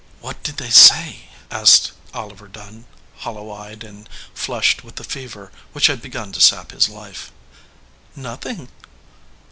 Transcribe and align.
"What 0.19 0.41
did 0.41 0.57
they 0.57 0.71
say?" 0.71 1.29
asked 1.51 1.91
Oliver 2.11 2.47
Dunn, 2.47 2.85
hol 3.17 3.35
low 3.35 3.51
eyed 3.51 3.83
and 3.83 4.09
flushed 4.33 4.83
with 4.83 4.95
the 4.95 5.03
fever 5.03 5.51
which 5.73 5.85
had 5.85 6.01
be 6.01 6.09
gun 6.09 6.31
to 6.31 6.41
sap 6.41 6.71
his 6.71 6.89
life. 6.89 7.31
"Nothing." 8.15 8.69